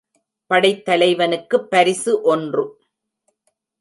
[0.49, 2.65] படைத்தலைவனுக்குப் பரிசு ஒன்று.